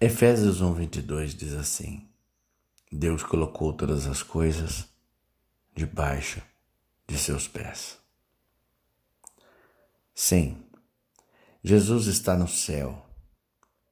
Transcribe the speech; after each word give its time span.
Efésios 0.00 0.60
1:22 0.60 1.36
diz 1.36 1.52
assim: 1.52 2.08
Deus 2.90 3.22
colocou 3.22 3.72
todas 3.72 4.08
as 4.08 4.24
coisas 4.24 4.88
debaixo 5.72 6.42
de 7.06 7.16
seus 7.16 7.46
pés. 7.46 7.96
Sim, 10.12 10.64
Jesus 11.62 12.08
está 12.08 12.36
no 12.36 12.48
céu. 12.48 13.06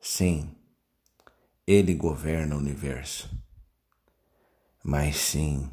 Sim, 0.01 0.53
ele 1.65 1.95
governa 1.95 2.57
o 2.57 2.59
universo. 2.59 3.31
Mas 4.83 5.17
sim, 5.17 5.71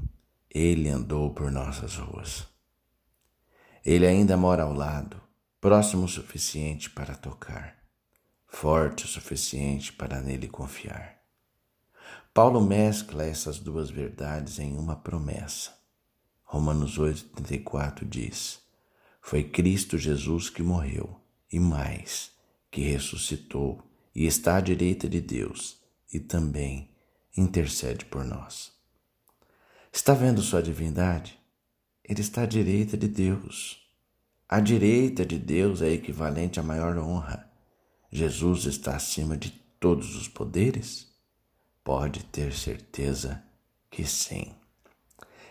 ele 0.48 0.90
andou 0.90 1.34
por 1.34 1.52
nossas 1.52 1.96
ruas. 1.96 2.48
Ele 3.84 4.06
ainda 4.06 4.38
mora 4.38 4.62
ao 4.62 4.74
lado, 4.74 5.20
próximo 5.60 6.06
o 6.06 6.08
suficiente 6.08 6.88
para 6.92 7.16
tocar 7.16 7.79
forte 8.60 9.06
o 9.06 9.08
suficiente 9.08 9.94
para 9.94 10.20
nele 10.20 10.46
confiar. 10.46 11.18
Paulo 12.34 12.60
mescla 12.60 13.24
essas 13.24 13.58
duas 13.58 13.90
verdades 13.90 14.60
em 14.60 14.78
uma 14.78 14.98
promessa. 14.98 15.74
Romanos 16.44 17.00
8,34 17.00 18.04
diz: 18.04 18.60
Foi 19.22 19.46
Cristo 19.46 19.98
Jesus 19.98 20.50
que 20.50 20.62
morreu, 20.62 21.22
e 21.50 21.58
mais, 21.58 22.32
que 22.70 22.82
ressuscitou 22.82 23.82
e 24.14 24.26
está 24.26 24.58
à 24.58 24.60
direita 24.60 25.08
de 25.08 25.22
Deus 25.22 25.82
e 26.12 26.20
também 26.20 26.92
intercede 27.38 28.04
por 28.04 28.26
nós. 28.26 28.74
Está 29.90 30.14
vendo 30.14 30.42
sua 30.42 30.62
divindade? 30.62 31.40
Ele 32.04 32.20
está 32.20 32.42
à 32.42 32.46
direita 32.46 32.98
de 32.98 33.08
Deus. 33.08 33.82
A 34.50 34.60
direita 34.60 35.26
de 35.26 35.40
Deus 35.40 35.82
é 35.82 35.94
equivalente 35.94 36.60
à 36.60 36.64
maior 36.64 36.98
honra 36.98 37.49
Jesus 38.12 38.66
está 38.66 38.96
acima 38.96 39.38
de 39.38 39.52
todos 39.80 40.16
os 40.16 40.28
poderes? 40.28 41.08
Pode 41.84 42.24
ter 42.26 42.54
certeza 42.54 43.44
que 43.90 44.04
sim. 44.04 44.52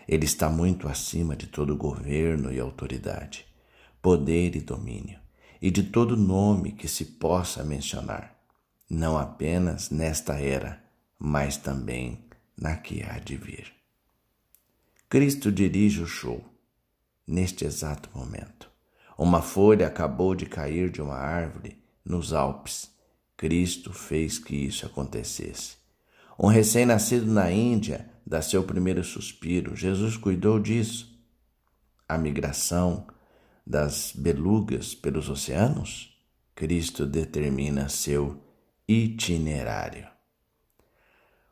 Ele 0.05 0.25
está 0.25 0.49
muito 0.49 0.87
acima 0.87 1.35
de 1.35 1.47
todo 1.47 1.77
governo 1.77 2.51
e 2.51 2.59
autoridade, 2.59 3.45
poder 4.01 4.55
e 4.55 4.59
domínio, 4.59 5.19
e 5.61 5.71
de 5.71 5.83
todo 5.83 6.17
nome 6.17 6.73
que 6.73 6.87
se 6.87 7.05
possa 7.05 7.63
mencionar, 7.63 8.35
não 8.89 9.17
apenas 9.17 9.89
nesta 9.89 10.33
era, 10.33 10.83
mas 11.17 11.55
também 11.55 12.25
na 12.59 12.75
que 12.75 13.03
há 13.03 13.19
de 13.19 13.37
vir. 13.37 13.71
Cristo 15.07 15.51
dirige 15.51 16.01
o 16.01 16.07
show 16.07 16.43
neste 17.25 17.63
exato 17.63 18.09
momento. 18.13 18.69
Uma 19.17 19.41
folha 19.41 19.87
acabou 19.87 20.35
de 20.35 20.45
cair 20.45 20.89
de 20.89 21.01
uma 21.01 21.15
árvore 21.15 21.77
nos 22.03 22.33
Alpes. 22.33 22.89
Cristo 23.35 23.93
fez 23.93 24.37
que 24.37 24.55
isso 24.55 24.85
acontecesse. 24.85 25.77
Um 26.37 26.47
recém-nascido 26.47 27.25
na 27.25 27.51
Índia 27.51 28.09
dá 28.25 28.41
seu 28.41 28.63
primeiro 28.63 29.03
suspiro. 29.03 29.75
Jesus 29.75 30.15
cuidou 30.15 30.59
disso. 30.59 31.17
A 32.07 32.17
migração 32.17 33.07
das 33.65 34.13
belugas 34.15 34.95
pelos 34.95 35.29
oceanos? 35.29 36.17
Cristo 36.55 37.05
determina 37.05 37.89
seu 37.89 38.41
itinerário. 38.87 40.07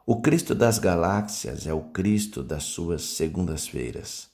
O 0.05 0.21
Cristo 0.21 0.55
das 0.55 0.79
galáxias 0.79 1.67
é 1.67 1.73
o 1.73 1.91
Cristo 1.91 2.41
das 2.41 2.63
suas 2.63 3.03
segundas-feiras. 3.03 4.29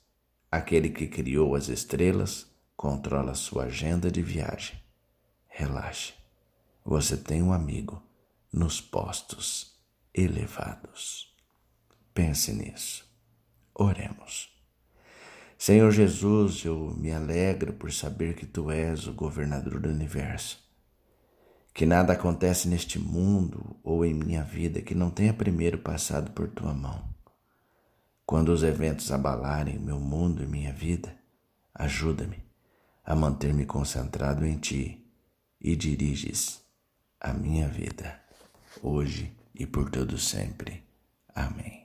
Aquele 0.52 0.90
que 0.90 1.08
criou 1.08 1.56
as 1.56 1.68
estrelas 1.68 2.46
controla 2.78 3.34
sua 3.34 3.64
agenda 3.64 4.12
de 4.12 4.22
viagem. 4.22 4.83
Relaxe. 5.56 6.14
Você 6.84 7.16
tem 7.16 7.44
um 7.44 7.54
amigo 7.54 8.02
nos 8.52 8.82
postos 8.82 9.78
elevados. 10.12 11.32
Pense 12.12 12.52
nisso. 12.52 13.08
Oremos. 13.76 14.52
Senhor 15.56 15.92
Jesus, 15.92 16.66
eu 16.66 16.96
me 16.98 17.14
alegro 17.14 17.72
por 17.74 17.94
saber 17.94 18.36
que 18.36 18.48
tu 18.48 18.72
és 18.72 19.06
o 19.06 19.14
governador 19.14 19.80
do 19.80 19.90
universo. 19.90 20.60
Que 21.72 21.86
nada 21.86 22.14
acontece 22.14 22.68
neste 22.68 22.98
mundo 22.98 23.76
ou 23.84 24.04
em 24.04 24.16
minha 24.16 24.44
vida 24.44 24.82
que 24.82 24.96
não 24.96 25.12
tenha 25.12 25.36
primeiro 25.36 25.78
passado 25.78 26.32
por 26.32 26.48
tua 26.48 26.74
mão. 26.74 27.08
Quando 28.26 28.50
os 28.50 28.64
eventos 28.64 29.12
abalarem 29.12 29.78
meu 29.78 30.00
mundo 30.00 30.42
e 30.42 30.48
minha 30.48 30.74
vida, 30.74 31.16
ajuda-me 31.76 32.44
a 33.06 33.16
manter-me 33.16 33.68
concentrado 33.68 34.44
em 34.48 34.58
ti 34.58 35.03
e 35.64 35.76
diriges 35.76 36.62
a 37.20 37.34
minha 37.34 37.68
vida, 37.70 38.22
hoje 38.82 39.32
e 39.56 39.66
por 39.66 39.90
todo 39.90 40.18
sempre. 40.18 40.84
Amém. 41.34 41.83